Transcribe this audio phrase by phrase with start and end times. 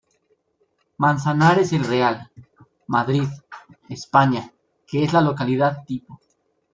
[0.97, 2.31] Manzanares el Real,
[2.87, 3.27] Madrid,
[3.87, 4.51] España,
[4.87, 6.19] que es la localidad tipo.